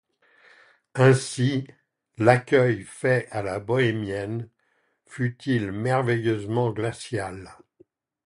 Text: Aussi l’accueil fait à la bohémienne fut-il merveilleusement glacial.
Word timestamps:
Aussi 0.97 1.67
l’accueil 2.17 2.81
fait 2.81 3.27
à 3.29 3.43
la 3.43 3.59
bohémienne 3.59 4.49
fut-il 5.05 5.71
merveilleusement 5.71 6.71
glacial. 6.71 7.55